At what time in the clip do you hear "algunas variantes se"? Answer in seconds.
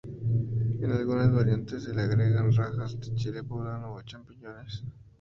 0.91-1.93